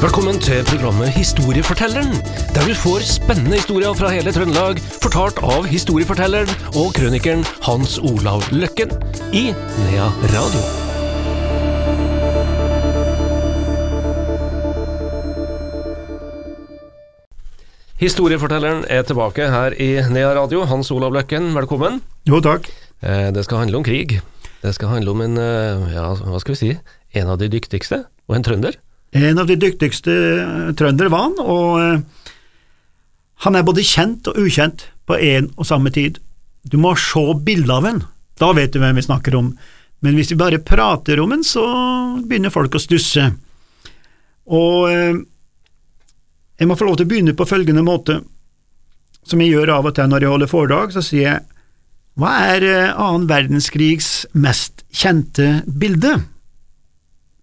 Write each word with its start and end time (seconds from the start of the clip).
Velkommen 0.00 0.38
til 0.40 0.62
programmet 0.64 1.10
Historiefortelleren, 1.12 2.14
der 2.54 2.64
du 2.64 2.72
får 2.72 3.02
spennende 3.04 3.58
historier 3.60 3.92
fra 3.98 4.08
hele 4.14 4.32
Trøndelag, 4.32 4.80
fortalt 5.02 5.42
av 5.44 5.66
historiefortelleren 5.68 6.48
og 6.80 6.94
krønikeren 6.96 7.44
Hans 7.66 7.98
Olav 8.00 8.46
Løkken 8.48 8.94
i 9.36 9.50
Nea 9.52 10.08
Radio. 10.32 10.62
Historiefortelleren 18.00 18.86
er 18.88 19.04
tilbake 19.04 19.52
her 19.52 19.76
i 19.76 19.92
Nea 20.08 20.32
Radio. 20.40 20.64
Hans 20.64 20.88
Olav 20.96 21.12
Løkken, 21.12 21.52
velkommen. 21.56 22.00
Jo, 22.24 22.40
takk. 22.40 22.72
Eh, 23.02 23.30
Det 23.36 23.44
skal 23.44 23.66
handle 23.66 23.76
om 23.76 23.84
krig. 23.84 24.20
Det 24.62 24.74
skal 24.74 24.88
handle 24.88 25.10
om 25.10 25.20
en, 25.20 25.36
eh, 25.36 25.92
ja, 25.92 26.14
hva 26.14 26.40
skal 26.40 26.54
vi 26.54 26.56
si, 26.56 26.78
en 27.14 27.28
av 27.28 27.38
de 27.38 27.48
dyktigste, 27.48 28.06
og 28.28 28.36
en 28.36 28.42
trønder. 28.42 28.80
En 29.10 29.38
av 29.38 29.46
de 29.46 29.56
dyktigste 29.58 30.12
eh, 30.14 30.70
trøndere 30.78 31.10
var 31.10 31.26
han, 31.26 31.38
og 31.42 31.70
eh, 31.82 32.34
han 33.46 33.56
er 33.58 33.66
både 33.66 33.86
kjent 33.86 34.28
og 34.30 34.38
ukjent 34.38 34.86
på 35.08 35.18
en 35.18 35.50
og 35.56 35.66
samme 35.66 35.90
tid. 35.94 36.20
Du 36.62 36.78
må 36.78 36.94
se 37.00 37.24
bildet 37.42 37.74
av 37.74 37.88
en, 37.88 38.02
da 38.38 38.52
vet 38.54 38.72
du 38.72 38.78
hvem 38.82 39.00
vi 39.00 39.06
snakker 39.08 39.34
om, 39.38 39.50
men 40.00 40.16
hvis 40.16 40.30
vi 40.32 40.38
bare 40.40 40.62
prater 40.62 41.20
om 41.20 41.34
en, 41.34 41.42
så 41.44 41.64
begynner 42.22 42.54
folk 42.54 42.76
å 42.76 42.82
stusse. 42.82 43.26
Og 44.46 44.86
eh, 44.92 45.18
jeg 46.60 46.70
må 46.70 46.76
få 46.78 46.86
lov 46.86 47.00
til 47.00 47.08
å 47.08 47.10
begynne 47.10 47.34
på 47.34 47.48
følgende 47.48 47.82
måte, 47.84 48.20
som 49.26 49.42
jeg 49.42 49.56
gjør 49.56 49.74
av 49.74 49.90
og 49.90 49.96
til 49.96 50.06
når 50.10 50.22
jeg 50.22 50.34
holder 50.36 50.50
foredrag, 50.50 50.94
så 50.94 51.02
sier 51.04 51.26
jeg 51.26 51.46
hva 52.20 52.30
er 52.52 52.64
annen 52.90 53.26
verdenskrigs 53.30 54.26
mest 54.36 54.82
kjente 54.92 55.62
bilde? 55.66 56.18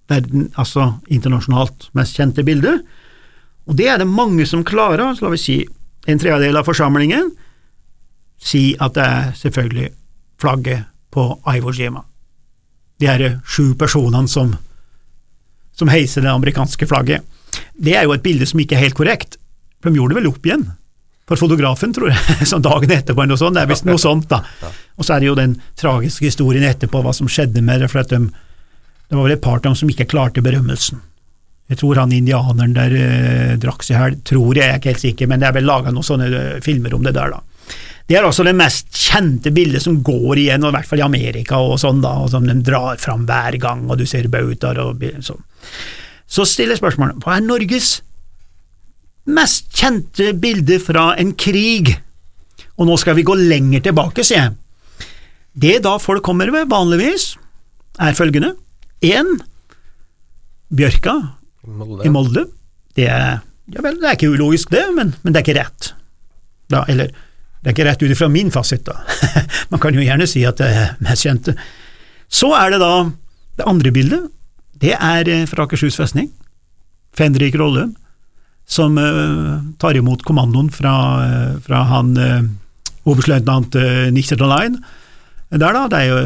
Verden, 0.07 0.47
altså 0.55 0.93
internasjonalt 1.11 1.89
mest 1.97 2.15
kjente 2.15 2.45
bildet. 2.47 2.83
og 3.67 3.75
det 3.75 3.87
er 3.91 3.97
det 3.97 4.07
mange 4.07 4.45
som 4.45 4.63
klarer, 4.63 5.15
så 5.15 5.25
la 5.25 5.33
vi 5.33 5.41
si 5.41 5.57
en 6.07 6.19
tredjedel 6.19 6.55
av 6.55 6.63
forsamlingen, 6.63 7.33
si 8.39 8.77
at 8.79 8.95
det 8.95 9.03
er 9.03 9.33
selvfølgelig 9.35 9.89
flagget 10.39 10.85
på 11.11 11.25
Iwo 11.55 11.73
Jima. 11.73 12.05
De 12.99 13.09
her 13.09 13.39
sju 13.45 13.75
personene 13.75 14.27
som, 14.27 14.53
som 15.75 15.91
heiser 15.91 16.23
det 16.23 16.31
amerikanske 16.31 16.87
flagget. 16.87 17.25
Det 17.75 17.97
er 17.97 18.07
jo 18.07 18.15
et 18.15 18.23
bilde 18.23 18.47
som 18.47 18.59
ikke 18.59 18.77
er 18.77 18.85
helt 18.87 18.97
korrekt, 18.97 19.37
for 19.81 19.91
de 19.91 19.99
gjorde 19.99 20.15
det 20.15 20.21
vel 20.21 20.31
opp 20.31 20.45
igjen 20.47 20.69
for 21.27 21.35
fotografen, 21.35 21.91
tror 21.93 22.13
jeg, 22.13 22.47
sånn 22.51 22.63
dagen 22.63 22.93
etterpå 22.93 23.19
eller 23.19 23.35
noe 23.35 23.41
sånt, 23.41 23.57
det 23.57 23.65
er 23.65 23.71
visst 23.71 23.87
noe 23.87 23.99
sånt, 23.99 24.29
da. 24.31 24.71
Og 24.95 25.03
så 25.05 25.17
er 25.17 25.23
det 25.23 25.27
jo 25.27 25.37
den 25.37 25.57
tragiske 25.79 26.29
historien 26.29 26.63
etterpå, 26.63 27.01
hva 27.03 27.11
som 27.15 27.27
skjedde 27.27 27.63
med 27.65 27.83
det, 27.83 27.89
for 27.91 28.05
at 28.05 28.13
de, 28.13 28.29
det 29.07 29.15
var 29.15 29.27
vel 29.27 29.37
et 29.37 29.43
par 29.43 29.59
av 29.59 29.67
dem 29.69 29.75
som 29.79 29.91
ikke 29.91 30.09
klarte 30.11 30.43
berømmelsen. 30.43 30.99
Jeg 31.67 31.81
tror 31.81 31.99
han 31.99 32.13
indianeren 32.15 32.75
der 32.75 32.93
eh, 32.95 33.53
drakk 33.59 33.83
seg 33.83 33.99
her, 33.99 34.15
tror 34.27 34.55
jeg, 34.55 34.63
jeg 34.63 34.71
er 34.71 34.79
ikke 34.79 34.91
helt 34.93 35.03
sikker, 35.03 35.29
men 35.31 35.41
det 35.41 35.49
er 35.49 35.55
vel 35.57 35.67
laga 35.67 35.91
noen 35.91 36.07
sånne 36.07 36.27
eh, 36.31 36.59
filmer 36.63 36.95
om 36.95 37.03
det 37.03 37.15
der, 37.15 37.35
da. 37.35 37.41
Det 38.07 38.15
er 38.15 38.23
altså 38.23 38.45
det 38.47 38.53
mest 38.55 38.87
kjente 38.95 39.51
bildet 39.51 39.83
som 39.83 39.97
går 40.05 40.39
igjen, 40.39 40.63
og 40.63 40.71
i 40.71 40.77
hvert 40.77 40.87
fall 40.87 41.01
i 41.01 41.07
Amerika 41.07 41.59
og 41.59 41.75
sånn, 41.81 41.99
da, 42.03 42.13
og 42.23 42.31
som 42.31 42.47
de 42.47 42.55
drar 42.63 42.99
fram 43.03 43.25
hver 43.27 43.57
gang, 43.59 43.83
og 43.91 43.99
du 43.99 44.05
ser 44.07 44.29
bautaer 44.31 44.79
og 44.79 45.03
sånn. 45.27 45.41
Så 46.27 46.45
stiller 46.47 46.79
spørsmålet, 46.79 47.19
hva 47.23 47.35
er 47.35 47.43
Norges 47.43 47.97
mest 49.27 49.67
kjente 49.75 50.31
bilde 50.39 50.79
fra 50.83 51.09
en 51.19 51.33
krig? 51.35 51.97
Og 52.79 52.87
nå 52.87 52.95
skal 52.99 53.17
vi 53.17 53.27
gå 53.27 53.35
lenger 53.39 53.83
tilbake, 53.89 54.23
sier 54.23 54.45
jeg. 54.45 55.11
Det 55.57 55.75
da 55.83 55.97
folk 55.99 56.23
kommer 56.23 56.51
med, 56.53 56.69
vanligvis, 56.71 57.33
er 57.99 58.15
følgende. 58.15 58.53
Én, 59.05 59.37
Bjørka 60.73 61.13
i 62.03 62.09
Molde. 62.09 62.47
Det 62.97 63.05
er, 63.11 63.39
ja 63.73 63.83
vel, 63.85 63.99
det 64.01 64.09
er 64.09 64.17
ikke 64.17 64.31
ulogisk 64.33 64.71
det, 64.73 64.83
men, 64.95 65.13
men 65.21 65.33
det 65.33 65.41
er 65.41 65.45
ikke 65.45 65.59
rett. 65.59 65.91
Da, 66.71 66.81
eller, 66.89 67.11
det 67.61 67.69
er 67.69 67.75
ikke 67.75 67.87
rett 67.87 68.03
ut 68.03 68.13
ifra 68.15 68.29
min 68.31 68.49
fasit, 68.53 68.87
da. 68.87 68.97
Man 69.71 69.81
kan 69.83 69.95
jo 69.95 70.03
gjerne 70.03 70.27
si 70.29 70.43
at 70.47 70.59
det 70.61 70.71
er 70.71 70.97
mest 71.03 71.27
kjente. 71.27 71.53
Så 72.27 72.51
er 72.57 72.73
det 72.73 72.81
da 72.83 72.91
det 73.57 73.69
andre 73.69 73.93
bildet. 73.93 74.27
Det 74.77 74.93
er 74.93 75.29
eh, 75.31 75.47
fra 75.49 75.65
Akershus 75.65 75.97
festning. 75.97 76.29
Fenrik 77.17 77.55
Rollum, 77.57 77.95
som 78.69 78.97
uh, 78.99 79.57
tar 79.81 79.97
imot 79.97 80.21
kommandoen 80.27 80.67
fra, 80.69 80.93
uh, 81.23 81.53
fra 81.65 81.81
han 81.89 82.11
uh, 82.19 82.43
oberstløytnant 83.09 83.77
uh, 83.79 84.09
Nichterdalein. 84.13 84.77
Der, 85.49 85.71
da. 85.71 85.87
Det 85.89 86.01
er 86.03 86.11
jo 86.11 86.19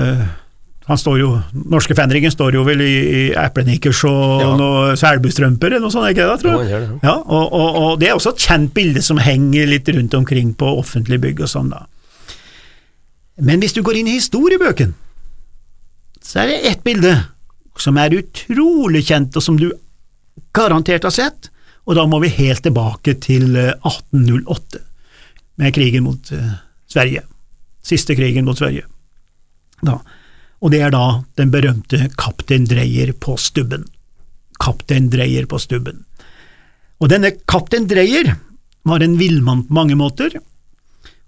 han 0.89 0.97
står 0.97 1.19
jo, 1.21 1.27
Norske 1.71 1.95
Fenriken 1.95 2.31
står 2.33 2.55
jo 2.57 2.63
vel 2.67 2.81
i, 2.83 2.93
i 3.15 3.21
eplenikkers 3.37 4.01
og 4.09 4.41
Ja. 4.41 4.47
noe 4.59 4.95
selbustrømper 4.99 5.67
eller 5.75 5.83
noe 5.85 5.93
sånt, 5.93 6.09
ikke 6.11 6.25
det 6.27 6.39
tror 6.41 6.63
jeg? 6.63 6.71
Ja, 6.73 6.79
det, 6.81 6.99
Ja, 7.05 7.13
og, 7.21 7.53
og, 7.53 7.75
og 7.83 7.99
det 8.01 8.09
er 8.09 8.15
også 8.17 8.33
et 8.33 8.45
kjent 8.47 8.73
bilde 8.75 9.03
som 9.05 9.21
henger 9.21 9.69
litt 9.69 9.87
rundt 9.93 10.13
omkring 10.17 10.53
på 10.57 10.71
offentlige 10.81 11.21
bygg 11.27 11.43
og 11.45 11.51
sånn, 11.53 11.69
da. 11.71 11.85
Men 13.41 13.61
hvis 13.63 13.73
du 13.77 13.81
går 13.85 14.01
inn 14.01 14.09
i 14.11 14.17
historiebøken, 14.17 14.93
så 16.21 16.43
er 16.43 16.51
det 16.51 16.57
ett 16.73 16.83
bilde 16.85 17.13
som 17.81 17.97
er 17.97 18.13
utrolig 18.17 19.05
kjent, 19.07 19.37
og 19.39 19.41
som 19.45 19.55
du 19.57 19.69
garantert 20.53 21.05
har 21.07 21.13
sett, 21.15 21.49
og 21.87 21.95
da 21.97 22.03
må 22.09 22.19
vi 22.21 22.29
helt 22.35 22.61
tilbake 22.65 23.15
til 23.23 23.55
eh, 23.57 23.71
1808, 23.87 24.81
med 25.61 25.73
krigen 25.73 26.03
mot 26.05 26.29
eh, 26.35 26.51
Sverige. 26.91 27.23
Siste 27.85 28.13
krigen 28.17 28.45
mot 28.45 28.57
Sverige. 28.59 28.83
Da. 29.81 29.95
Og 30.61 30.73
det 30.73 30.83
er 30.85 30.93
da 30.93 31.23
den 31.39 31.51
berømte 31.53 32.05
Kaptein 32.21 32.67
Dreyer 32.69 33.13
på 33.17 33.35
stubben. 33.41 33.87
Kaptein 34.61 35.09
Dreyer 35.09 35.47
på 35.49 35.57
stubben. 35.61 36.03
Og 37.01 37.09
denne 37.09 37.33
Kaptein 37.49 37.87
Dreyer 37.89 38.35
var 38.85 39.01
en 39.01 39.17
villmann 39.17 39.65
på 39.67 39.77
mange 39.77 39.97
måter, 39.97 40.37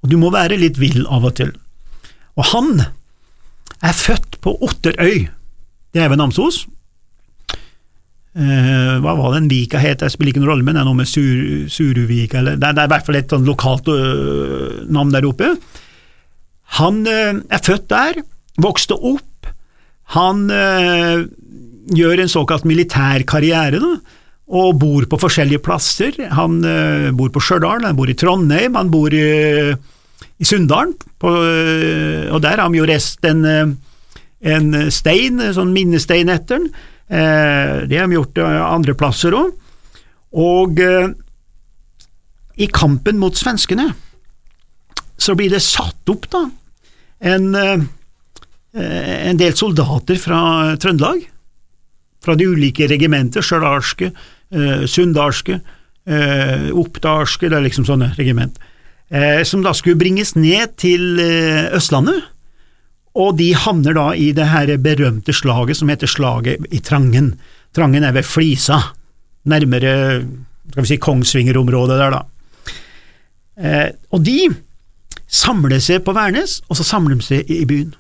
og 0.03 0.11
du 0.11 0.17
må 0.21 0.29
være 0.33 0.59
litt 0.61 0.77
vill 0.81 1.05
av 1.07 1.25
og 1.25 1.35
til. 1.39 1.53
Og 2.37 2.45
han 2.51 2.83
er 2.83 3.97
født 3.97 4.39
på 4.43 4.55
Otterøy, 4.65 5.27
det 5.93 6.01
er 6.01 6.09
ved 6.11 6.21
Namsos. 6.21 6.63
Eh, 8.33 8.93
hva 9.01 9.13
var 9.13 9.35
den 9.35 9.49
vika 9.49 9.77
het, 9.77 10.01
det 10.01 10.09
spiller 10.09 10.33
ikke 10.33 10.41
noen 10.41 10.51
rolle, 10.55 10.65
men 10.65 10.77
det 10.77 10.81
er 10.81 10.87
noe 10.87 10.97
med 10.97 11.09
Sur, 11.09 11.41
Suruvika, 11.69 12.39
eller 12.41 12.57
det 12.57 12.69
er, 12.69 12.77
det 12.77 12.81
er 12.81 12.89
i 12.89 12.93
hvert 12.95 13.09
fall 13.09 13.19
et 13.19 13.33
sånn 13.33 13.45
lokalt 13.45 13.89
øh, 13.93 14.79
navn 14.93 15.13
der 15.13 15.27
oppe. 15.29 15.51
Han 16.79 17.03
øh, 17.05 17.43
er 17.45 17.65
født 17.65 17.85
der, 17.93 18.23
vokste 18.61 18.97
opp, 18.97 19.47
han 20.13 20.49
øh, 20.51 21.25
gjør 21.95 22.21
en 22.23 22.31
såkalt 22.31 22.67
militær 22.69 23.23
karriere, 23.27 23.97
og 24.53 24.77
bor 24.77 25.07
på 25.09 25.17
forskjellige 25.17 25.63
plasser. 25.63 26.17
Han 26.35 26.59
øh, 26.65 27.09
bor 27.17 27.31
på 27.33 27.41
Stjørdal, 27.41 27.87
han 27.87 27.97
bor 27.97 28.11
i 28.11 28.17
Trondheim, 28.17 28.75
han 28.75 28.91
bor 28.91 29.13
i, 29.15 29.23
i 30.37 30.45
Sunndalen, 30.45 30.93
øh, 31.23 32.27
og 32.33 32.41
der 32.43 32.55
har 32.55 32.65
han 32.67 32.75
jo 32.75 32.85
reist 32.85 33.25
en, 33.25 33.45
øh, 33.45 33.73
en 34.43 34.91
stein, 34.91 35.39
sånn 35.55 35.73
minnestein 35.73 36.29
etter 36.29 36.59
den. 36.59 36.73
Eh, 37.13 37.83
det 37.87 37.99
har 37.99 38.07
vi 38.07 38.17
gjort 38.17 38.37
øh, 38.41 38.61
andre 38.67 38.95
plasser 38.97 39.35
òg. 39.37 39.51
Og 40.33 40.79
øh, 40.81 41.11
i 42.57 42.67
kampen 42.73 43.19
mot 43.21 43.37
svenskene 43.37 43.91
så 45.17 45.35
blir 45.37 45.53
det 45.53 45.61
satt 45.63 46.09
opp 46.09 46.25
da 46.33 46.45
en, 47.33 47.53
eh, 47.55 47.83
en 48.73 49.37
del 49.37 49.53
soldater 49.53 50.17
fra 50.17 50.39
Trøndelag, 50.81 51.27
fra 52.23 52.35
de 52.39 52.47
ulike 52.49 52.87
regimenter, 52.89 53.43
stjørdalske, 53.45 54.11
eh, 54.53 54.85
sunndalske, 54.89 55.59
eh, 56.07 56.69
oppdalske, 56.71 57.49
det 57.49 57.57
er 57.57 57.65
liksom 57.67 57.85
sånne 57.85 58.13
regiment, 58.17 58.57
eh, 59.11 59.43
som 59.43 59.61
da 59.61 59.73
skulle 59.73 59.99
bringes 59.99 60.35
ned 60.35 60.77
til 60.77 61.19
eh, 61.19 61.69
Østlandet, 61.75 62.23
og 63.13 63.37
de 63.37 63.51
havner 63.53 63.93
da 63.93 64.07
i 64.17 64.31
det 64.33 64.47
her 64.49 64.71
berømte 64.81 65.33
slaget 65.33 65.77
som 65.77 65.89
heter 65.91 66.09
slaget 66.09 66.65
i 66.73 66.79
Trangen. 66.81 67.35
Trangen 67.73 68.03
er 68.03 68.11
ved 68.15 68.25
Flisa, 68.25 68.79
nærmere 69.45 70.25
skal 70.71 70.81
vi 70.81 70.87
si 70.87 70.97
Kongsvinger-området 70.97 71.99
der, 71.99 72.15
da. 72.15 72.23
Eh, 73.53 73.89
og 74.09 74.23
de 74.25 74.49
samler 75.29 75.81
seg 75.83 76.01
på 76.05 76.15
Værnes, 76.15 76.61
og 76.69 76.79
så 76.79 76.85
samler 76.87 77.19
de 77.19 77.25
seg 77.27 77.51
i 77.51 77.65
byen. 77.69 77.93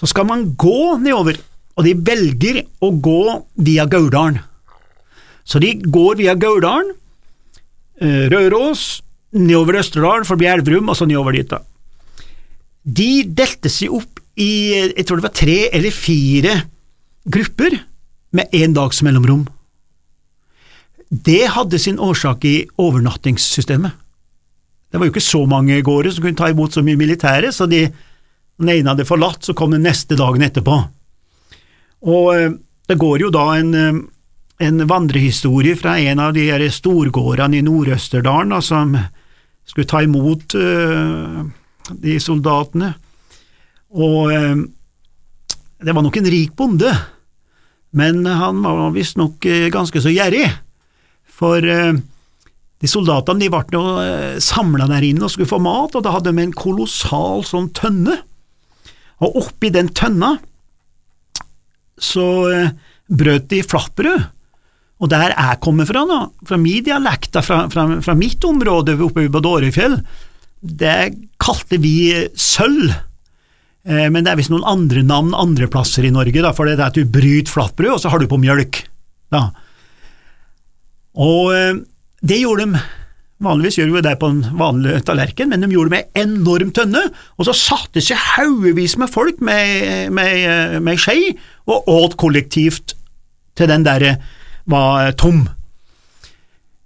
Så 0.00 0.08
skal 0.08 0.26
man 0.28 0.46
gå 0.56 0.96
nedover, 1.02 1.36
og 1.76 1.84
de 1.84 1.92
velger 1.94 2.62
å 2.80 2.90
gå 3.04 3.20
via 3.60 3.84
Gauldalen. 3.90 4.40
Så 5.44 5.60
de 5.60 5.74
går 5.76 6.16
via 6.20 6.34
Gauldalen, 6.40 6.94
eh, 8.00 8.28
Røros, 8.32 9.02
nedover 9.36 9.80
Østerdalen, 9.82 10.24
forbi 10.24 10.48
Elverum, 10.48 10.88
og 10.88 10.96
så 10.96 11.06
nedover 11.06 11.36
dit, 11.36 11.48
da. 11.48 11.60
De 12.84 13.24
delte 13.24 13.68
seg 13.68 13.92
opp 13.92 14.20
i, 14.40 14.72
jeg 14.96 15.04
tror 15.04 15.20
det 15.20 15.28
var 15.28 15.36
tre 15.36 15.58
eller 15.68 15.94
fire 15.94 16.62
grupper, 17.28 17.80
med 18.32 18.52
én 18.54 18.70
dags 18.70 19.00
mellomrom. 19.02 19.48
Det 21.10 21.48
hadde 21.50 21.80
sin 21.82 21.98
årsak 21.98 22.44
i 22.46 22.54
overnattingssystemet. 22.78 23.96
Det 24.90 24.98
var 24.98 25.06
jo 25.06 25.12
ikke 25.14 25.22
så 25.22 25.40
mange 25.50 25.80
gårder 25.82 26.14
som 26.14 26.22
kunne 26.22 26.38
ta 26.38 26.50
imot 26.50 26.74
så 26.74 26.82
mye 26.86 26.98
militære, 26.98 27.50
så 27.54 27.66
de, 27.70 27.88
den 28.60 28.72
ene 28.74 28.92
hadde 28.92 29.08
forlatt, 29.08 29.44
så 29.44 29.56
kom 29.56 29.72
den 29.74 29.86
neste 29.86 30.18
dagen 30.18 30.44
etterpå. 30.44 30.78
Og 32.08 32.32
eh, 32.34 32.50
det 32.88 32.98
går 33.00 33.26
jo 33.26 33.30
da 33.34 33.46
en, 33.58 33.72
eh, 33.76 34.00
en 34.66 34.84
vandrehistorie 34.88 35.76
fra 35.78 35.98
en 36.00 36.22
av 36.22 36.34
de 36.36 36.46
her 36.48 36.64
storgårdene 36.72 37.60
i 37.60 37.64
Nord-Østerdalen 37.66 38.54
da, 38.54 38.60
som 38.64 38.96
skulle 39.70 39.86
ta 39.86 40.02
imot 40.02 40.56
uh, 40.58 41.44
de 42.02 42.16
soldatene. 42.18 42.88
Og 43.94 44.32
uh, 44.34 44.62
det 45.80 45.94
var 45.94 46.02
nok 46.02 46.18
en 46.18 46.30
rik 46.32 46.56
bonde, 46.58 46.90
men 47.94 48.24
han 48.26 48.64
var 48.64 48.90
visstnok 48.94 49.46
ganske 49.70 50.02
så 50.02 50.10
gjerrig, 50.10 50.48
for 51.30 51.62
uh, 51.62 51.94
de 52.82 52.90
soldatene 52.90 53.46
de 53.46 53.52
ble 53.52 54.40
samla 54.42 54.88
der 54.90 55.06
inne 55.06 55.28
og 55.28 55.32
skulle 55.32 55.50
få 55.50 55.60
mat, 55.62 55.94
og 55.94 56.04
da 56.04 56.16
hadde 56.16 56.34
de 56.34 56.44
en 56.48 56.56
kolossal 56.56 57.46
sånn 57.46 57.70
tønne, 57.76 58.18
og 59.20 59.40
oppi 59.42 59.70
den 59.72 59.90
tønna 59.96 60.34
så 62.00 62.26
brøt 63.10 63.50
de 63.50 63.60
flatbrød 63.66 64.22
og 65.00 65.08
der 65.08 65.32
jeg 65.32 65.60
kommer 65.64 65.88
fra, 65.88 66.04
da, 66.08 66.18
fra 66.46 66.58
min 66.60 66.84
dialekt, 66.84 67.38
fra, 67.44 67.62
fra, 67.72 67.86
fra, 68.04 68.16
mitt 68.18 68.44
område 68.44 68.98
oppe 69.00 69.24
på 69.32 69.42
Dårefjell, 69.44 69.96
det 70.60 70.96
kalte 71.40 71.78
vi 71.80 72.12
sølv. 72.36 72.92
Eh, 73.88 74.06
men 74.12 74.20
det 74.20 74.34
er 74.34 74.40
visst 74.42 74.52
noen 74.52 74.66
andre 74.68 75.04
navn 75.06 75.32
andre 75.32 75.70
plasser 75.72 76.04
i 76.04 76.12
Norge, 76.12 76.44
da, 76.44 76.52
for 76.56 76.68
det 76.68 76.76
er 76.76 76.90
at 76.90 77.00
du 77.00 77.08
bryter 77.08 77.48
flatbrød, 77.48 77.94
og 77.94 78.02
så 78.02 78.12
har 78.12 78.20
du 78.20 78.28
på 78.28 78.40
mjølk. 78.42 78.82
Da. 79.32 79.46
Og 81.16 81.54
eh, 81.56 81.80
det 82.20 82.42
gjorde 82.42 82.68
de 82.68 82.84
Vanligvis 83.40 83.78
gjør 83.78 83.94
vi 83.94 84.02
det 84.04 84.18
på 84.20 84.28
en 84.28 84.40
vanlig 84.60 84.98
tallerken, 85.08 85.48
men 85.48 85.64
de 85.64 85.70
gjorde 85.72 85.88
det 85.88 85.96
med 85.96 86.18
enorm 86.20 86.72
tønne, 86.76 87.06
og 87.40 87.46
så 87.48 87.54
satte 87.56 88.02
seg 88.04 88.20
haugevis 88.36 88.98
med 89.00 89.08
folk 89.12 89.40
med, 89.40 90.10
med, 90.12 90.76
med 90.84 91.00
skje 91.00 91.32
og 91.70 91.88
åt 91.88 92.18
kollektivt 92.20 92.94
til 93.56 93.70
den 93.70 93.86
derre 93.86 94.18
var 94.68 95.06
eh, 95.06 95.14
tom. 95.16 95.46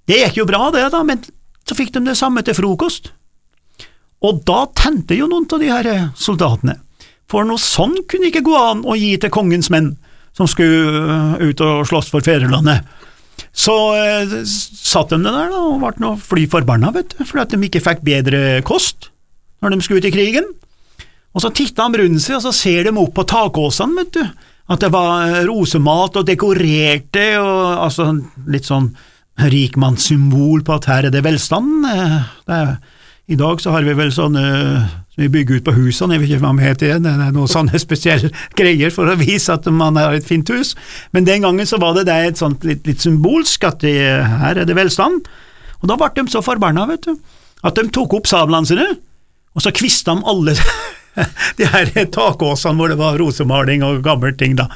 Det 0.07 0.21
gikk 0.21 0.41
jo 0.43 0.47
bra, 0.49 0.69
det, 0.75 0.87
da, 0.93 1.03
men 1.07 1.23
så 1.67 1.77
fikk 1.77 1.95
de 1.95 2.05
det 2.07 2.17
samme 2.19 2.45
til 2.45 2.57
frokost. 2.57 3.11
Og 4.25 4.41
da 4.47 4.65
tente 4.77 5.17
jo 5.19 5.29
noen 5.29 5.49
av 5.51 5.61
de 5.61 5.71
her 5.73 5.91
eh, 5.91 6.09
soldatene, 6.15 6.79
for 7.31 7.47
noe 7.49 7.61
sånn 7.61 7.97
kunne 8.07 8.31
ikke 8.31 8.45
gå 8.47 8.55
an 8.61 8.85
å 8.87 8.97
gi 8.99 9.15
til 9.19 9.33
kongens 9.33 9.73
menn 9.73 9.95
som 10.37 10.49
skulle 10.51 11.03
eh, 11.41 11.49
ut 11.51 11.65
og 11.65 11.87
slåss 11.91 12.13
for 12.15 12.25
fedrelandet. 12.25 12.87
Så 13.55 13.75
eh, 13.99 14.37
satt 14.45 15.15
de 15.15 15.21
der 15.23 15.51
da, 15.53 15.63
og 15.63 15.81
ble 15.83 15.95
noe 16.03 16.19
fly 16.21 16.47
forbanna, 16.51 16.91
vet 16.95 17.15
du, 17.15 17.23
fordi 17.23 17.43
at 17.45 17.55
de 17.55 17.69
ikke 17.69 17.85
fikk 17.85 18.05
bedre 18.07 18.45
kost 18.67 19.11
når 19.63 19.73
de 19.73 19.85
skulle 19.85 20.03
ut 20.03 20.09
i 20.11 20.13
krigen. 20.13 20.51
Og 21.35 21.43
så 21.43 21.51
titta 21.55 21.87
de 21.91 22.03
rundt 22.03 22.23
seg, 22.23 22.37
og 22.39 22.45
så 22.45 22.53
ser 22.55 22.87
de 22.87 22.93
opp 23.01 23.15
på 23.17 23.25
takåsene, 23.31 23.97
vet 24.03 24.19
du, 24.19 24.51
at 24.75 24.83
det 24.85 24.91
var 24.95 25.29
eh, 25.29 25.41
rosemat 25.49 26.21
og 26.21 26.29
dekorerte, 26.29 27.27
og 27.41 27.87
altså 27.89 28.11
litt 28.51 28.69
sånn 28.69 28.93
rikmannssymbol 29.51 30.63
på 30.67 30.77
at 30.77 30.91
her 30.91 31.09
er 31.09 31.15
det 31.15 31.25
velstand. 31.27 31.89
Eh, 31.91 32.19
det 32.47 32.61
er, 32.61 32.77
I 33.35 33.41
dag 33.41 33.63
så 33.63 33.75
har 33.75 33.87
vi 33.87 33.97
vel 33.99 34.13
sånne 34.15 34.45
som 35.15 35.23
vi 35.23 35.29
bygger 35.31 35.61
ut 35.61 35.67
på 35.69 35.75
husene, 35.77 36.17
jeg 36.17 36.25
vet 36.25 36.33
ikke 36.33 36.43
hva 36.43 36.53
de 36.57 36.65
heter 36.65 36.89
igjen, 36.89 37.05
det 37.07 37.13
er 37.15 37.35
noen 37.37 37.51
sånne 37.51 37.79
spesielle 37.83 38.31
greier 38.59 38.91
for 38.95 39.11
å 39.11 39.15
vise 39.21 39.55
at 39.55 39.67
man 39.71 39.95
har 40.01 40.17
et 40.17 40.27
fint 40.27 40.49
hus, 40.51 40.75
men 41.15 41.27
den 41.29 41.47
gangen 41.47 41.69
så 41.71 41.79
var 41.83 41.95
det 41.95 42.09
det 42.11 42.19
et 42.33 42.41
sånt 42.43 42.67
litt, 42.67 42.83
litt 42.89 43.05
symbolsk 43.05 43.67
at 43.69 43.85
det, 43.87 43.95
her 44.43 44.59
er 44.59 44.67
det 44.67 44.75
velstand, 44.75 45.29
og 45.81 45.91
da 45.91 45.99
ble 46.01 46.11
de 46.19 46.27
så 46.33 46.43
forbanna, 46.43 46.89
vet 46.91 47.07
du, 47.07 47.15
at 47.65 47.79
de 47.79 47.87
tok 47.95 48.19
opp 48.19 48.27
sablene 48.29 48.69
sine, 48.69 48.89
og 49.55 49.63
så 49.63 49.71
kvista 49.75 50.17
de 50.17 50.27
alle 50.27 50.57
de 51.61 51.69
her 51.71 51.93
takåsene 52.11 52.75
hvor 52.81 52.91
det 52.91 52.99
var 52.99 53.21
rosemaling 53.21 53.87
og 53.87 54.03
gamle 54.03 54.35
ting, 54.35 54.59
da, 54.59 54.67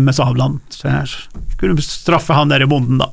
med 0.00 0.16
sablene. 0.16 0.62
Så 0.72 0.88
her 0.88 1.10
skulle 1.52 1.84
straffe 1.84 2.32
han 2.32 2.48
derre 2.48 2.70
bonden, 2.70 3.02
da. 3.02 3.10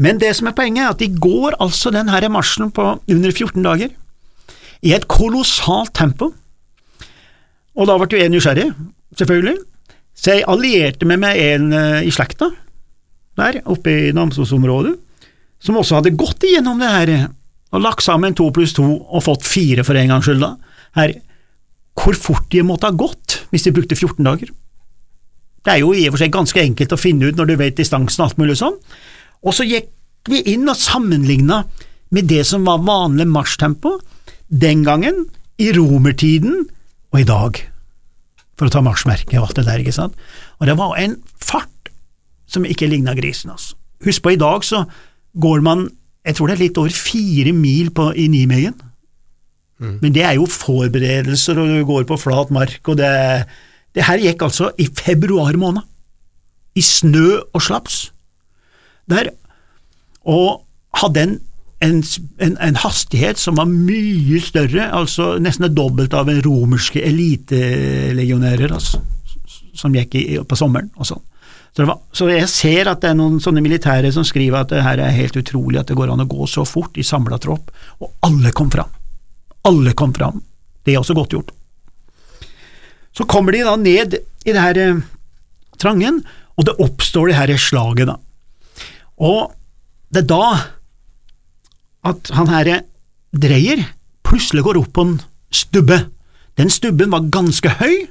Men 0.00 0.18
det 0.18 0.32
som 0.34 0.48
er 0.48 0.56
poenget, 0.56 0.86
er 0.86 0.94
at 0.94 1.02
de 1.02 1.10
går 1.12 1.58
altså 1.62 1.92
den 1.94 2.08
her 2.10 2.24
marsjen 2.32 2.72
på 2.74 2.86
under 2.96 3.30
14 3.30 3.60
dager, 3.62 3.92
i 4.84 4.92
et 4.96 5.06
kolossalt 5.10 5.94
tempo. 5.96 6.30
Og 7.74 7.88
da 7.88 7.96
ble 7.98 8.10
jo 8.12 8.20
jeg 8.20 8.32
nysgjerrig, 8.32 8.68
selvfølgelig, 9.18 9.56
så 10.14 10.36
jeg 10.36 10.46
allierte 10.50 11.08
meg 11.10 11.22
med 11.24 11.40
en 11.42 11.72
uh, 11.74 12.04
i 12.04 12.12
slekta, 12.14 12.50
der 13.38 13.58
oppe 13.66 13.90
i 13.90 14.12
Namsos-området, 14.14 14.94
som 15.64 15.80
også 15.80 15.98
hadde 15.98 16.14
gått 16.18 16.44
igjennom 16.46 16.78
det 16.82 16.90
her 16.92 17.14
og 17.74 17.82
lagt 17.82 18.04
sammen 18.06 18.36
to 18.36 18.46
pluss 18.54 18.76
to 18.76 18.84
og 18.84 19.24
fått 19.24 19.46
fire 19.48 19.82
for 19.86 19.98
en 19.98 20.12
gangs 20.12 20.28
skyld, 20.28 20.44
da. 20.44 20.52
Her 20.94 21.16
hvor 21.98 22.14
fort 22.18 22.46
de 22.52 22.62
måtte 22.66 22.90
ha 22.90 22.94
gått 22.94 23.40
hvis 23.50 23.66
de 23.66 23.72
brukte 23.74 23.96
14 23.96 24.22
dager. 24.26 24.50
Det 25.64 25.72
er 25.72 25.80
jo 25.80 25.94
i 25.96 26.04
og 26.06 26.14
for 26.14 26.22
seg 26.22 26.34
ganske 26.34 26.60
enkelt 26.60 26.94
å 26.94 27.00
finne 27.00 27.30
ut 27.30 27.38
når 27.38 27.50
du 27.50 27.54
vet 27.58 27.78
distansen 27.78 28.20
og 28.20 28.28
alt 28.28 28.40
mulig 28.42 28.56
sånn. 28.60 28.76
Og 29.46 29.56
så 29.56 29.66
gikk 29.66 29.90
vi 30.30 30.42
inn 30.52 30.68
og 30.68 30.78
sammenligna 30.78 31.62
med 32.14 32.28
det 32.30 32.42
som 32.46 32.66
var 32.66 32.84
vanlig 32.84 33.26
marsjtempo 33.30 33.96
den 34.54 34.84
gangen, 34.86 35.26
i 35.58 35.70
romertiden 35.74 36.64
og 37.14 37.20
i 37.20 37.26
dag, 37.26 37.58
for 38.58 38.66
å 38.66 38.72
ta 38.74 38.82
marsjmerket 38.82 39.36
og 39.38 39.48
alt 39.48 39.58
det 39.60 39.66
der, 39.68 39.82
ikke 39.82 39.94
sant. 39.94 40.16
Og 40.58 40.66
det 40.66 40.76
var 40.78 40.96
en 40.98 41.16
fart 41.42 41.90
som 42.50 42.66
ikke 42.66 42.88
ligna 42.90 43.14
grisen, 43.18 43.52
altså. 43.54 43.78
Husk 44.04 44.24
på, 44.24 44.34
i 44.34 44.40
dag 44.40 44.64
så 44.66 44.82
går 45.40 45.62
man, 45.64 45.86
jeg 46.26 46.36
tror 46.36 46.50
det 46.50 46.56
er 46.56 46.64
litt 46.66 46.80
over 46.80 46.92
fire 46.94 47.54
mil 47.56 47.92
på, 47.94 48.10
i 48.18 48.26
Nimegen. 48.30 48.74
Mm. 49.82 49.96
Men 50.02 50.14
det 50.14 50.24
er 50.26 50.36
jo 50.38 50.48
forberedelser, 50.50 51.58
og 51.58 51.70
du 51.70 51.86
går 51.88 52.04
på 52.08 52.18
flat 52.20 52.52
mark, 52.54 52.82
og 52.88 52.98
det 53.00 53.46
Det 53.94 54.02
her 54.02 54.18
gikk 54.18 54.40
altså 54.42 54.72
i 54.74 54.88
februar 54.90 55.54
måned. 55.54 55.82
I 56.74 56.82
snø 56.82 57.38
og 57.54 57.62
slaps. 57.62 58.10
Der, 59.06 59.28
og 60.26 60.64
hadde 60.98 61.22
en, 61.22 61.36
en, 61.84 62.00
en, 62.42 62.56
en, 62.60 62.78
hastighet 62.80 63.40
som 63.40 63.58
var 63.60 63.68
mye 63.70 64.40
større, 64.42 64.88
altså 64.96 65.34
nesten 65.42 65.68
det 65.68 65.76
dobbelt 65.76 66.14
av 66.16 66.30
romerske 66.44 67.02
elitelegionærer, 67.04 68.72
altså, 68.74 69.02
som 69.74 69.94
gikk 69.96 70.16
i, 70.20 70.24
på 70.40 70.58
sommeren 70.58 70.90
og 70.96 71.08
sånn. 71.08 71.22
Så, 71.74 71.82
var, 71.88 71.98
så, 72.14 72.28
jeg 72.30 72.46
ser 72.52 72.86
at 72.86 73.00
det 73.02 73.10
er 73.10 73.16
noen 73.18 73.40
sånne 73.42 73.62
militære 73.64 74.12
som 74.14 74.26
skriver 74.26 74.60
at 74.60 74.70
det 74.70 74.84
her 74.86 75.00
er 75.02 75.16
helt 75.16 75.34
utrolig 75.40 75.80
at 75.80 75.88
det 75.90 75.96
går 75.98 76.12
an 76.12 76.22
å 76.22 76.28
gå 76.30 76.46
så 76.46 76.62
fort 76.68 76.94
i 77.00 77.06
samla 77.06 77.40
tropp, 77.42 77.72
og 77.98 78.12
alle 78.26 78.54
kom 78.54 78.70
fram. 78.70 78.92
Alle 79.66 79.94
kom 79.98 80.14
fram. 80.14 80.38
Det 80.86 80.94
er 80.94 81.00
også 81.00 81.16
godt 81.18 81.34
gjort. 81.34 81.50
Så 83.14 83.26
kommer 83.30 83.54
de 83.54 83.64
da 83.66 83.74
ned 83.78 84.14
i 84.20 84.52
det 84.52 84.60
her 84.60 84.78
eh, 84.78 85.02
trangen, 85.82 86.22
og 86.54 86.68
det 86.68 86.76
oppstår 86.82 87.30
det 87.30 87.38
her 87.40 87.54
slaget, 87.58 88.12
da. 88.12 88.16
Og 89.18 89.50
det 90.14 90.22
er 90.22 90.30
da 90.30 90.46
at 92.04 92.32
han 92.36 92.50
herre 92.52 92.82
Dreyer 93.34 93.82
plutselig 94.26 94.64
går 94.66 94.78
opp 94.82 94.92
på 94.94 95.06
en 95.06 95.16
stubbe. 95.54 96.04
Den 96.58 96.70
stubben 96.70 97.10
var 97.10 97.30
ganske 97.34 97.72
høy. 97.80 98.04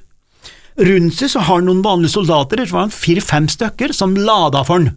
Rundt 0.79 1.19
seg 1.19 1.31
så 1.31 1.43
har 1.45 1.61
han 1.61 1.69
noen 1.69 1.83
vanlige 1.85 2.15
soldater, 2.15 2.59
det 2.59 2.73
var 2.73 2.89
fire–fem 2.91 3.47
stykker, 3.51 3.93
som 3.93 4.17
lada 4.17 4.63
for 4.65 4.81
han 4.81 4.93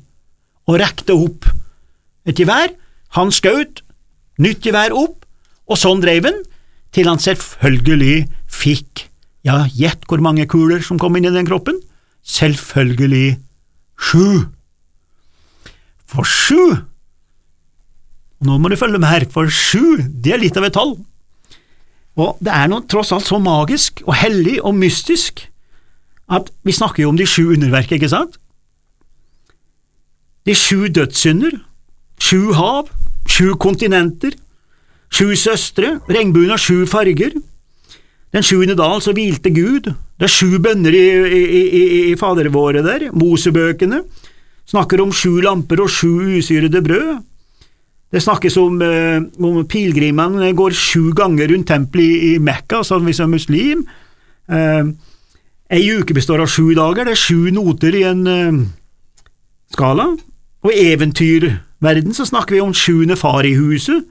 og 0.67 0.81
rekte 0.83 1.15
opp 1.15 1.47
et 2.27 2.39
gevær. 2.41 2.73
Han 3.15 3.31
skjøt, 3.35 3.83
nytt 4.43 4.67
gevær 4.67 4.95
opp, 4.97 5.23
og 5.71 5.79
sånn 5.79 6.03
dreiv 6.03 6.27
han, 6.27 6.41
til 6.95 7.09
han 7.11 7.21
selvfølgelig 7.23 8.27
fikk, 8.51 9.07
ja, 9.47 9.65
gjett 9.71 10.07
hvor 10.11 10.23
mange 10.25 10.47
kuler 10.51 10.83
som 10.83 10.99
kom 10.99 11.17
inn 11.19 11.29
i 11.29 11.35
den 11.35 11.47
kroppen, 11.47 11.79
selvfølgelig 12.27 13.39
sju. 13.95 14.47
For 16.11 16.27
sju! 16.27 16.63
Nå 18.45 18.59
må 18.61 18.69
du 18.69 18.77
følge 18.77 19.01
med 19.01 19.09
her, 19.09 19.27
for 19.33 19.49
sju, 19.49 20.03
det 20.03 20.35
er 20.35 20.43
litt 20.43 20.57
av 20.61 20.67
et 20.69 20.77
tall. 20.77 20.97
Og 22.17 22.41
det 22.45 22.53
er 22.53 22.69
noe 22.73 22.85
tross 22.89 23.13
alt 23.13 23.29
så 23.29 23.39
magisk 23.41 24.03
og 24.07 24.17
hellig 24.17 24.59
og 24.63 24.77
mystisk 24.77 25.47
at 26.33 26.51
vi 26.67 26.75
snakker 26.75 27.05
jo 27.05 27.13
om 27.13 27.19
de 27.21 27.27
sju 27.29 27.53
underverker, 27.55 28.01
ikke 28.01 28.11
sant? 28.11 28.41
De 30.47 30.55
sju 30.57 30.89
dødssynder, 30.91 31.61
sju 32.23 32.53
hav, 32.57 32.91
sju 33.31 33.55
kontinenter, 33.63 34.35
Sju 35.13 35.37
søstre, 35.39 35.97
regnbuen 36.11 36.51
har 36.51 36.61
sju 36.61 36.85
farger. 36.91 37.37
Den 38.35 38.45
sjuende 38.45 38.77
dal 38.79 39.01
så 39.01 39.15
hvilte 39.17 39.53
Gud. 39.55 39.89
Det 40.19 40.27
er 40.27 40.33
sju 40.33 40.59
bønner 40.63 40.95
i, 40.97 41.05
i, 41.39 41.43
i, 41.63 41.85
i 42.11 42.17
fadervåret 42.19 42.85
der, 42.87 43.09
Mosebøkene. 43.17 44.03
Snakker 44.67 45.01
om 45.05 45.15
sju 45.15 45.39
lamper 45.45 45.85
og 45.85 45.93
sju 45.93 46.41
usyrede 46.41 46.83
brød. 46.85 47.23
Det 48.13 48.23
snakkes 48.23 48.57
om, 48.57 48.81
eh, 48.83 49.19
om 49.43 49.65
pilegrimene 49.67 50.53
går 50.55 50.71
sju 50.71 51.13
ganger 51.13 51.49
rundt 51.51 51.67
tempelet 51.67 52.23
i, 52.23 52.39
Mekka, 52.39 52.85
sånn 52.87 53.05
hvis 53.05 53.19
du 53.19 53.25
er 53.25 53.33
muslim. 53.33 53.87
Eh, 54.49 54.85
ei 55.71 55.91
uke 55.91 56.15
består 56.15 56.41
av 56.41 56.47
sju 56.49 56.75
dager, 56.75 57.05
det 57.05 57.17
er 57.17 57.25
sju 57.25 57.51
noter 57.51 57.95
i 57.95 58.05
en 58.07 58.27
eh, 58.27 58.67
skala. 59.75 60.13
Og 60.63 60.71
i 60.73 60.93
eventyrverden 60.95 62.15
så 62.15 62.27
snakker 62.27 62.55
vi 62.57 62.61
om 62.63 62.73
sju 62.75 63.17
far 63.17 63.45
i 63.45 63.55
huset, 63.55 64.07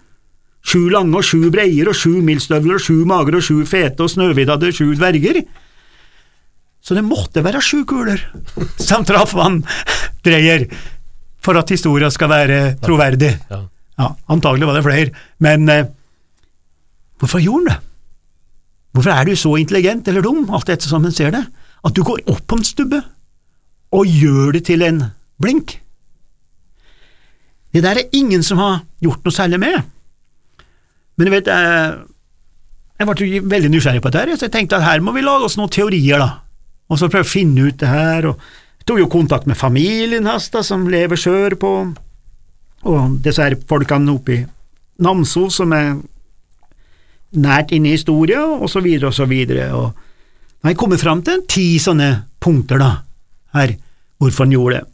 Sju 0.65 0.87
lange 0.89 1.13
og 1.13 1.21
sju 1.21 1.51
breier 1.53 1.91
og 1.91 1.93
sju 1.93 2.23
mildstøvler 2.25 2.79
og 2.79 2.81
sju 2.81 3.03
magre 3.05 3.37
og 3.37 3.45
sju 3.45 3.59
fete 3.69 4.01
og 4.01 4.09
Snøhvit 4.09 4.49
sju 4.73 4.95
dverger. 4.97 5.43
Så 6.81 6.95
det 6.97 7.03
måtte 7.05 7.43
være 7.45 7.61
sju 7.61 7.83
kuler 7.85 8.21
som 8.77 9.05
traff 9.05 9.33
han 9.37 9.61
Dreyer 10.25 10.65
for 11.37 11.57
at 11.57 11.69
historia 11.69 12.09
skal 12.09 12.29
være 12.29 12.59
troverdig. 12.81 13.29
Ja. 13.51 13.61
Ja, 13.61 13.74
antagelig 13.97 14.67
var 14.67 14.77
det 14.77 14.85
flere, 14.85 15.25
men 15.39 15.69
eh, 15.71 15.87
hvorfor 17.19 17.43
gjorde 17.43 17.69
han 17.69 17.69
det? 17.71 17.81
Hvorfor 18.95 19.11
er 19.11 19.27
du 19.27 19.35
så 19.35 19.55
intelligent 19.59 20.07
eller 20.07 20.23
dum, 20.23 20.45
alt 20.55 20.69
etter 20.71 20.87
som 20.87 21.03
en 21.03 21.11
ser 21.11 21.33
det, 21.35 21.43
at 21.83 21.95
du 21.95 22.03
går 22.03 22.21
opp 22.31 22.45
på 22.47 22.59
en 22.59 22.63
stubbe 22.63 23.01
og 23.95 24.07
gjør 24.07 24.55
det 24.55 24.65
til 24.69 24.85
en 24.87 25.01
blink? 25.41 25.81
Det 27.75 27.83
der 27.83 27.99
er 27.99 28.15
ingen 28.15 28.43
som 28.43 28.61
har 28.63 28.85
gjort 29.03 29.25
noe 29.25 29.35
særlig 29.35 29.59
med. 29.59 29.81
Men 31.19 31.27
du 31.27 31.31
vet, 31.33 31.49
jeg, 31.51 31.97
jeg 32.99 33.09
ble 33.09 33.41
veldig 33.51 33.71
nysgjerrig 33.73 34.03
på 34.03 34.13
dette, 34.15 34.37
så 34.39 34.47
jeg 34.47 34.55
tenkte 34.55 34.79
at 34.79 34.87
her 34.87 35.03
må 35.03 35.11
vi 35.15 35.25
lage 35.25 35.49
oss 35.49 35.57
noen 35.59 35.71
teorier, 35.71 36.23
da, 36.23 36.29
og 36.87 37.01
så 37.01 37.11
prøve 37.11 37.27
å 37.27 37.33
finne 37.33 37.67
ut 37.67 37.79
det 37.81 37.91
her. 37.91 38.29
og 38.31 38.39
jeg 38.79 38.87
tok 38.87 39.01
jo 39.03 39.11
kontakt 39.11 39.47
med 39.49 39.59
familien 39.59 40.27
hans, 40.29 40.47
da, 40.53 40.63
som 40.63 40.87
lever 40.87 41.19
sør 41.19 41.57
på 41.59 41.71
og 42.85 43.17
disse 43.25 43.43
her 43.43 43.57
folkene 43.69 44.13
oppe 44.13 44.35
i 44.35 44.43
Namsos 45.05 45.57
som 45.59 45.73
er 45.75 45.95
nært 47.35 47.73
inne 47.75 47.91
i 47.91 47.95
historia, 47.97 48.45
og 48.45 48.69
så 48.71 48.79
videre 48.83 49.09
og 49.09 49.17
så 49.17 49.25
videre. 49.27 49.67
Og 49.75 50.69
jeg 50.69 50.77
kommer 50.79 51.01
fram 51.01 51.23
til 51.25 51.43
ti 51.51 51.75
sånne 51.81 52.09
punkter, 52.39 52.79
da, 52.79 52.91
her, 53.57 53.75
hvorfor 54.21 54.45
han 54.45 54.55
gjorde 54.55 54.79
det. 54.79 54.85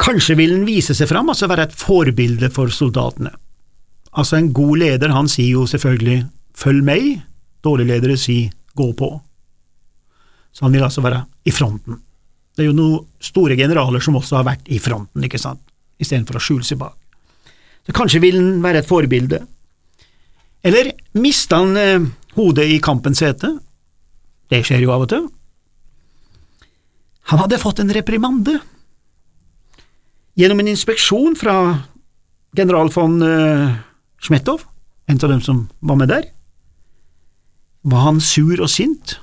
Kanskje 0.00 0.36
vil 0.38 0.54
han 0.56 0.68
vise 0.68 0.96
seg 0.96 1.08
fram, 1.10 1.28
altså 1.32 1.48
være 1.50 1.68
et 1.68 1.76
forbilde 1.76 2.50
for 2.52 2.72
soldatene. 2.72 3.32
Altså, 4.10 4.36
en 4.36 4.52
god 4.52 4.80
leder, 4.80 5.12
han 5.14 5.28
sier 5.30 5.60
jo 5.60 5.66
selvfølgelig 5.70 6.24
følg 6.58 6.84
meg, 6.84 7.10
dårlige 7.64 7.92
ledere 7.92 8.16
sier 8.18 8.50
gå 8.76 8.90
på. 8.96 9.10
Så 10.52 10.66
han 10.66 10.74
vil 10.74 10.84
altså 10.84 11.04
være 11.04 11.22
i 11.46 11.52
fronten. 11.54 12.00
Det 12.56 12.64
er 12.64 12.70
jo 12.70 12.76
noen 12.76 13.04
store 13.22 13.56
generaler 13.56 14.02
som 14.02 14.16
også 14.18 14.40
har 14.40 14.48
vært 14.48 14.66
i 14.72 14.80
fronten, 14.82 15.24
ikke 15.24 15.38
sant, 15.40 15.62
istedenfor 16.00 16.38
å 16.38 16.42
skjule 16.42 16.66
seg 16.66 16.80
bak. 16.80 16.96
Så 17.86 17.94
kanskje 17.96 18.22
vil 18.22 18.38
han 18.38 18.62
være 18.64 18.82
et 18.82 18.88
forbilde. 18.88 19.40
Eller 20.66 20.92
mista 21.16 21.60
han 21.62 21.76
eh, 21.80 22.08
hodet 22.36 22.68
i 22.68 22.80
kampens 22.82 23.22
hete? 23.24 23.54
Det 24.50 24.62
skjer 24.66 24.82
jo 24.84 24.92
av 24.94 25.06
og 25.06 25.12
til. 25.12 25.28
Han 27.30 27.40
hadde 27.44 27.60
fått 27.62 27.80
en 27.80 27.92
reprimande. 27.94 28.58
Gjennom 30.38 30.60
en 30.62 30.72
inspeksjon 30.72 31.36
fra 31.38 31.56
general 32.56 32.90
von 32.92 33.20
eh, 33.22 33.78
Schmettow, 34.20 34.60
en 35.08 35.18
av 35.22 35.32
dem 35.32 35.40
som 35.44 35.64
var 35.80 35.98
med 36.00 36.10
der, 36.12 36.28
var 37.82 38.04
han 38.10 38.20
sur 38.20 38.60
og 38.60 38.68
sint. 38.68 39.16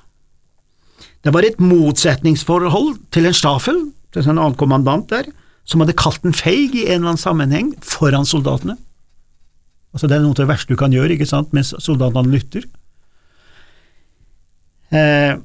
Det 1.22 1.34
var 1.34 1.46
et 1.46 1.60
motsetningsforhold 1.62 2.96
til 3.14 3.28
en 3.28 3.36
Staffel, 3.36 3.82
til 4.14 4.24
en 4.24 4.38
annen 4.38 4.58
kommandant 4.58 5.10
der, 5.12 5.30
som 5.68 5.84
hadde 5.84 5.98
kalt 6.00 6.24
den 6.24 6.36
feig 6.36 6.76
i 6.76 6.88
en 6.88 7.02
eller 7.02 7.14
annen 7.14 7.22
sammenheng 7.22 7.74
foran 7.84 8.28
soldatene. 8.28 8.78
Altså 9.96 10.08
Det 10.08 10.18
er 10.18 10.24
noe 10.24 10.36
av 10.36 10.42
det 10.42 10.50
verste 10.50 10.74
du 10.74 10.80
kan 10.80 10.94
gjøre, 10.94 11.16
ikke 11.16 11.28
sant, 11.28 11.54
mens 11.56 11.74
soldatene 11.84 12.32
lytter. 12.32 12.66
Eh, 14.96 15.36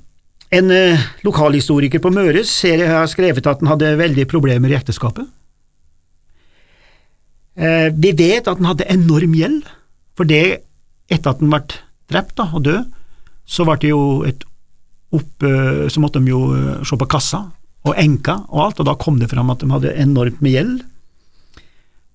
en 0.53 0.71
eh, 0.71 1.07
lokalhistoriker 1.27 2.03
på 2.03 2.13
Møres 2.15 2.51
ser 2.53 2.83
jeg 2.85 2.91
har 2.93 3.09
skrevet 3.11 3.47
at 3.49 3.63
han 3.63 3.73
hadde 3.73 3.95
veldig 3.99 4.27
problemer 4.31 4.71
i 4.71 4.77
ekteskapet. 4.79 5.27
Eh, 7.57 7.89
vi 7.93 8.13
vet 8.17 8.47
at 8.47 8.61
han 8.61 8.71
hadde 8.71 8.91
enorm 8.93 9.35
gjeld, 9.37 9.65
for 10.17 10.29
det 10.29 10.63
etter 11.13 11.33
at 11.33 11.43
han 11.43 11.53
ble 11.53 11.81
drept 12.13 12.37
da, 12.39 12.49
og 12.53 12.65
død, 12.69 12.87
så 13.49 13.67
ble 13.67 13.79
det 13.83 13.91
jo 13.91 14.05
et 14.29 14.47
opp, 15.13 15.45
eh, 15.45 15.89
så 15.93 16.01
måtte 16.01 16.23
de 16.23 16.33
jo 16.33 16.45
eh, 16.57 16.85
se 16.87 16.97
på 16.97 17.11
kassa 17.11 17.47
og 17.83 17.99
enka 17.99 18.39
og 18.49 18.65
alt, 18.67 18.81
og 18.81 18.89
da 18.89 18.97
kom 18.99 19.19
det 19.19 19.31
fram 19.33 19.51
at 19.51 19.63
de 19.63 19.71
hadde 19.73 19.95
enormt 19.99 20.43
med 20.45 20.55
gjeld. 20.55 20.83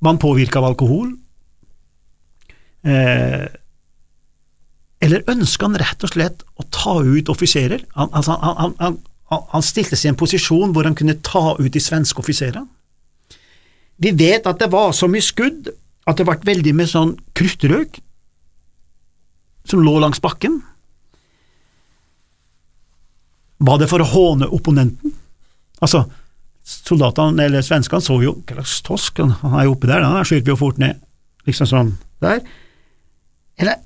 Man 0.03 0.19
påvirka 0.21 0.62
av 0.62 0.69
alkohol. 0.69 1.12
Eh, 2.88 3.47
eller 5.03 5.27
ønska 5.29 5.67
han 5.67 5.77
rett 5.79 6.05
og 6.05 6.13
slett 6.13 6.45
å 6.57 6.65
ta 6.74 6.95
ut 7.03 7.29
offiserer? 7.29 7.83
Han, 7.97 8.09
altså, 8.15 8.38
han, 8.41 8.74
han, 8.79 8.97
han, 9.29 9.65
stilte 9.65 9.97
seg 9.97 10.09
i 10.09 10.13
en 10.13 10.19
posisjon 10.19 10.74
hvor 10.74 10.88
han 10.88 10.95
kunne 10.97 11.19
ta 11.25 11.57
ut 11.59 11.74
de 11.74 11.83
svenske 11.83 12.24
offiserene. 12.24 12.65
Vi 13.97 14.13
vet 14.13 14.45
at 14.45 14.59
det 14.62 14.69
var 14.71 14.93
så 14.93 15.09
mye 15.09 15.25
skudd 15.25 15.71
at 16.07 16.19
det 16.19 16.25
ble 16.27 16.38
veldig 16.47 16.74
med 16.77 16.89
sånn 16.89 17.15
kruttrøk 17.36 17.97
som 19.67 19.81
lå 19.83 19.97
langs 20.00 20.21
bakken. 20.24 20.62
Var 23.57 23.79
det 23.81 23.89
for 23.89 24.03
å 24.03 24.12
håne 24.12 24.47
opponenten? 24.53 25.15
Altså, 25.84 26.03
soldatene, 26.67 27.48
eller 27.48 27.65
svenskene, 27.65 28.03
så 28.03 28.17
jo 28.24 28.38
hva 28.41 28.57
slags 28.57 28.79
tosk, 28.86 29.22
han 29.43 29.57
er 29.57 29.67
jo 29.67 29.75
oppe 29.75 29.89
der, 29.89 30.03
da 30.03 30.24
skyter 30.25 30.48
vi 30.50 30.53
jo 30.53 30.60
fort 30.60 30.79
ned, 30.81 31.00
liksom 31.48 31.69
sånn 31.69 31.91
der. 32.24 32.41
Eller, 33.62 33.79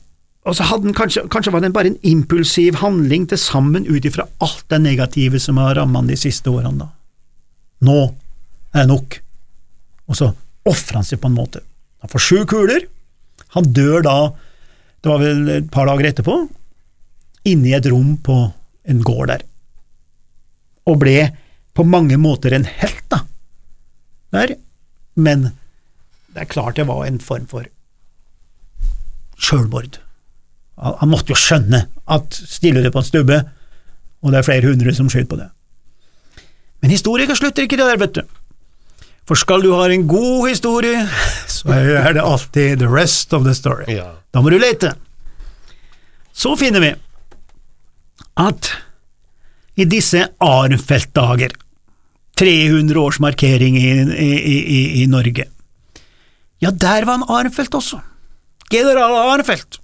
og 0.47 0.55
så 0.57 0.65
hadde 0.69 0.89
han 0.89 0.97
kanskje, 0.97 1.25
kanskje 1.31 1.53
var 1.53 1.63
det 1.63 1.73
bare 1.75 1.91
en 1.91 1.99
impulsiv 2.07 2.79
handling 2.81 3.27
til 3.29 3.39
sammen 3.41 3.85
ut 3.89 4.07
ifra 4.07 4.25
alt 4.41 4.63
det 4.71 4.81
negative 4.81 5.41
som 5.43 5.59
har 5.61 5.75
rammet 5.77 6.01
han 6.01 6.09
de 6.13 6.17
siste 6.19 6.49
årene, 6.51 6.87
da. 6.87 6.89
Nå 7.85 7.99
er 8.71 8.83
det 8.83 8.89
nok. 8.89 9.19
Og 10.09 10.17
så 10.17 10.31
ofrer 10.69 11.01
han 11.01 11.07
seg 11.07 11.21
på 11.21 11.29
en 11.29 11.37
måte. 11.37 11.61
Han 12.01 12.11
får 12.11 12.25
sju 12.25 12.41
kuler, 12.49 12.87
han 13.53 13.69
dør 13.75 14.05
da, 14.05 14.17
det 15.01 15.09
var 15.09 15.21
vel 15.21 15.55
et 15.59 15.71
par 15.73 15.89
dager 15.89 16.09
etterpå, 16.11 16.35
inne 17.51 17.71
i 17.71 17.77
et 17.77 17.87
rom 17.89 18.15
på 18.21 18.41
en 18.89 19.01
gård 19.05 19.31
der 19.33 19.45
og 20.89 20.99
ble 21.01 21.15
på 21.73 21.85
mange 21.87 22.17
måter 22.19 22.53
en 22.55 22.67
helt, 22.67 23.03
da, 23.11 23.23
der, 24.35 24.55
men 25.15 25.51
det 26.31 26.45
er 26.45 26.51
klart 26.51 26.77
det 26.79 26.87
var 26.87 27.05
en 27.05 27.19
form 27.23 27.47
for 27.51 27.67
sjølmord. 29.41 29.99
Han 30.81 31.11
måtte 31.11 31.33
jo 31.33 31.39
skjønne 31.39 31.85
at 32.11 32.37
stiller 32.37 32.83
du 32.83 32.91
på 32.93 33.01
en 33.01 33.07
stubbe, 33.07 33.39
og 34.21 34.31
det 34.31 34.39
er 34.39 34.47
flere 34.47 34.69
hundre 34.69 34.93
som 34.95 35.09
skyter 35.11 35.31
på 35.31 35.39
det. 35.41 35.49
Men 36.81 36.93
historikere 36.93 37.37
slutter 37.37 37.67
ikke 37.67 37.79
der, 37.79 37.99
vet 38.01 38.15
du. 38.17 38.23
For 39.29 39.37
skal 39.37 39.61
du 39.63 39.71
ha 39.75 39.85
en 39.91 40.07
god 40.09 40.47
historie, 40.49 41.03
så 41.47 41.69
er 41.75 42.15
det 42.17 42.23
alltid 42.23 42.81
the 42.81 42.89
rest 42.89 43.33
of 43.37 43.45
the 43.45 43.53
story. 43.55 43.85
Ja. 43.91 44.09
Da 44.33 44.41
må 44.41 44.49
du 44.49 44.57
lete. 44.59 44.93
Så 46.33 46.55
finner 46.57 46.81
vi 46.83 46.93
at 48.41 48.71
i 49.77 49.85
disse 49.85 50.25
Arnfeldt-dager, 50.41 51.53
300-årsmarkering 52.41 53.77
i, 53.77 53.89
i, 54.01 54.31
i, 54.57 54.81
i, 55.03 55.07
Norge. 55.09 55.45
Ja, 56.61 56.71
der 56.71 57.05
var 57.05 57.19
han 57.19 57.27
Arnfeldt 57.29 57.77
også. 57.77 58.01
General 58.73 59.13
Arnfeldt. 59.35 59.77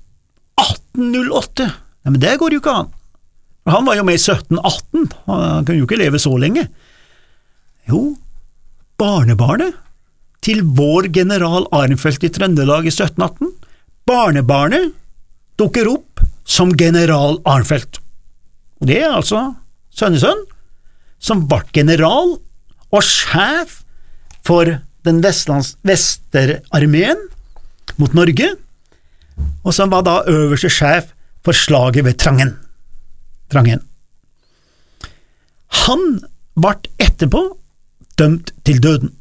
1808. 0.57 1.67
Ja, 2.03 2.09
Men 2.09 2.21
det 2.23 2.37
går 2.41 2.55
jo 2.55 2.61
ikke 2.63 2.77
an. 2.81 2.93
Han 3.67 3.85
var 3.85 3.97
jo 3.99 4.05
med 4.07 4.15
i 4.15 4.21
1718, 4.21 5.09
han 5.27 5.65
kunne 5.67 5.81
jo 5.81 5.87
ikke 5.87 5.99
leve 5.99 6.19
så 6.23 6.31
lenge. 6.39 6.63
Jo, 7.87 8.15
barnebarnet 8.99 9.75
til 10.43 10.61
vår 10.77 11.09
general 11.11 11.67
Arnfeldt 11.75 12.23
i 12.23 12.31
Trøndelag 12.31 12.87
i 12.87 12.93
1718, 12.93 13.51
barnebarnet 14.07 14.93
dukker 15.59 15.89
opp 15.91 16.23
som 16.47 16.71
general 16.79 17.41
Arnfeldt. 17.43 17.99
Og 18.79 18.87
det 18.87 19.01
er 19.01 19.17
altså 19.17 19.49
sønnesønn, 19.91 20.45
som 21.19 21.43
ble 21.49 21.59
general 21.75 22.37
og 22.93 23.03
sjef 23.03 23.81
for 24.47 24.79
den 25.07 25.21
Vesterarmeen 25.23 27.19
mot 27.97 28.13
Norge, 28.15 28.53
og 29.63 29.73
som 29.75 29.91
var 29.91 30.03
da 30.07 30.21
øverste 30.29 30.69
sjef 30.71 31.11
for 31.45 31.55
slaget 31.55 32.05
ved 32.05 32.17
Trangen. 32.19 32.55
Trangen. 33.51 33.83
Han 35.87 36.19
ble 36.57 36.73
etterpå 36.99 37.43
dømt 38.19 38.51
til 38.67 38.81
døden. 38.83 39.13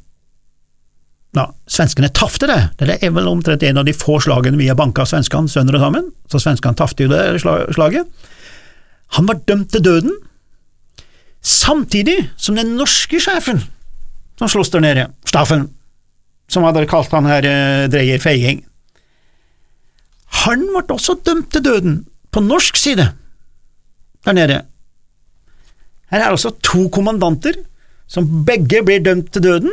Ja, 1.36 1.50
svenskene 1.68 2.08
tafte 2.16 2.48
det, 2.48 2.60
det 2.80 2.96
er 2.96 3.12
vel 3.12 3.28
omtrent 3.28 3.62
en 3.66 3.82
av 3.82 3.84
de 3.84 3.92
få 3.92 4.16
slagene 4.24 4.56
vi 4.56 4.70
har 4.70 4.78
banka 4.78 5.04
svenskene 5.04 5.52
sønder 5.52 5.76
og 5.76 5.84
sammen, 5.84 6.08
så 6.32 6.40
svenskene 6.40 6.78
tafte 6.78 7.04
jo 7.04 7.12
det 7.12 7.42
slaget. 7.44 8.08
Han 9.18 9.28
var 9.28 9.42
dømt 9.46 9.68
til 9.74 9.84
døden, 9.84 10.16
Samtidig 11.46 12.18
som 12.36 12.56
den 12.58 12.74
norske 12.78 13.20
sjefen 13.22 13.62
som 14.36 14.50
sloss 14.50 14.72
der 14.72 14.82
nede, 14.82 15.04
Staffen, 15.24 15.68
som 16.50 16.66
hadde 16.66 16.88
kalt 16.90 17.12
han 17.14 17.28
her 17.28 17.46
eh, 17.46 17.86
Dreyer 17.90 18.20
feiging, 18.20 18.64
han 20.44 20.66
ble 20.74 20.82
også 20.96 21.16
dømt 21.24 21.48
til 21.54 21.64
døden, 21.64 22.00
på 22.34 22.42
norsk 22.44 22.76
side, 22.76 23.06
der 24.26 24.36
nede. 24.36 24.58
Her 26.12 26.26
er 26.26 26.34
altså 26.34 26.52
to 26.66 26.88
kommandanter 26.92 27.56
som 28.10 28.28
begge 28.46 28.82
ble 28.84 28.98
dømt 29.00 29.30
til 29.32 29.46
døden, 29.46 29.72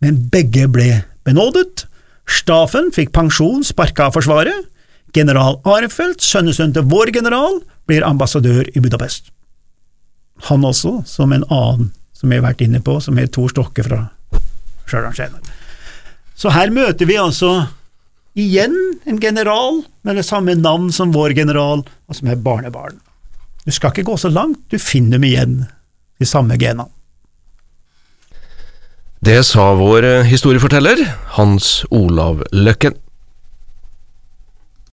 men 0.00 0.22
begge 0.32 0.64
ble 0.72 1.02
benådet. 1.26 1.84
Staffen 2.24 2.88
fikk 2.94 3.12
pensjon, 3.12 3.60
sparka 3.66 4.08
av 4.08 4.16
Forsvaret. 4.16 4.70
General 5.12 5.58
Arnfeldt, 5.68 6.24
sønnesønn 6.24 6.72
til 6.72 6.88
vår 6.88 7.12
general, 7.12 7.60
blir 7.90 8.06
ambassadør 8.06 8.64
i 8.72 8.80
Budapest 8.80 9.28
han 10.48 10.64
også, 10.66 11.02
som 11.06 11.32
en 11.32 11.46
annen 11.50 11.90
som 12.16 12.30
jeg 12.30 12.42
har 12.42 12.52
vært 12.52 12.62
inne 12.64 12.80
på, 12.84 12.98
som 13.02 13.18
er 13.18 13.30
Tor 13.34 13.50
Stokke 13.50 13.84
fra 13.86 14.04
Stjørdalsskjæren. 14.86 15.52
Så 16.38 16.52
her 16.54 16.70
møter 16.74 17.08
vi 17.08 17.18
altså 17.18 17.50
igjen 18.38 18.74
en 19.06 19.18
general 19.20 19.82
med 20.06 20.18
det 20.18 20.24
samme 20.26 20.54
navn 20.58 20.90
som 20.94 21.12
vår 21.14 21.34
general, 21.38 21.82
og 21.82 22.18
som 22.18 22.30
er 22.30 22.40
barnebarn. 22.40 22.98
Du 23.66 23.70
skal 23.74 23.92
ikke 23.92 24.08
gå 24.10 24.16
så 24.18 24.30
langt, 24.32 24.62
du 24.70 24.78
finner 24.78 25.18
dem 25.18 25.28
igjen, 25.28 25.56
de 26.18 26.26
samme 26.26 26.58
genene. 26.58 26.88
Det 29.22 29.38
sa 29.46 29.68
vår 29.78 30.24
historieforteller 30.26 31.04
Hans 31.36 31.84
Olav 31.94 32.42
Løkken. 32.50 32.96